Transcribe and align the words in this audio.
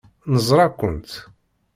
Neẓra-kent. 0.33 1.11